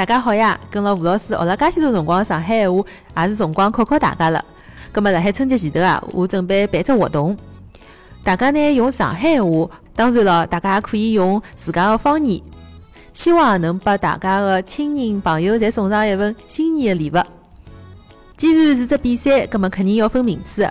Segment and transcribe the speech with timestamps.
[0.00, 0.58] 大家好呀！
[0.70, 2.82] 跟了吴老师学了介许多辰光上海话，
[3.18, 4.42] 也是辰光考考大家了。
[4.92, 7.36] 葛末辣海春节前头啊，我准备办只活动，
[8.24, 12.40] 大家呢用上海话，当然了，大家也可以用自家的方言，
[13.12, 17.22] 希望能拨大家的亲人朋友侪送上一份新年的礼物。
[18.38, 20.66] 既然是只比赛，葛末肯定要分名次。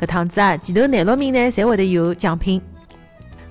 [0.00, 2.58] 搿趟子啊，前头廿六名呢，侪会得有奖品。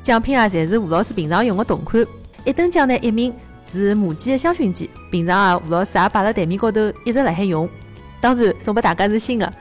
[0.02, 2.04] 奖品啊，侪是吴老师平常用的同款。
[2.46, 3.32] 一等奖呢，一名。
[3.72, 7.70] 是母鸡的香薰机，平常啊，吴老师也摆辣台面高头，一直辣海用。
[8.20, 9.54] 当然，送拨大家是新的。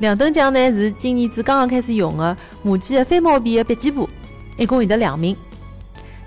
[0.00, 4.08] 两等奖呢是今年子刚刚开始用的母鸡的翻毛笔的笔记簿，
[4.56, 5.36] 一共有得两名。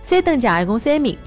[0.04, 1.18] 三等奖一共三名。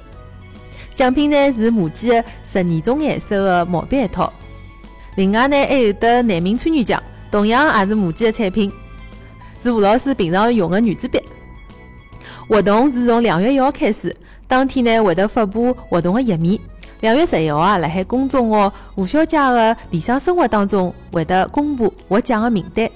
[0.94, 4.32] 奖品呢是母鸡的十二种颜色的毛笔一套。
[5.16, 8.72] 另外呢还有得男名参与奖，同样也是母鸡的产品，
[9.62, 11.20] 是吴老师平常用的圆珠笔。
[12.50, 14.14] 活动是从两月一号开始。
[14.48, 16.58] 当天呢会得发布活动的页面，
[17.00, 22.90] 两月十一号啊，辣海公众号“吴小姐的理想生活”当中会得公布获奖的名单，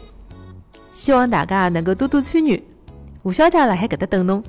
[0.92, 2.60] 希望大家能够多多参与，
[3.22, 4.42] 吴小姐辣海搿搭等侬。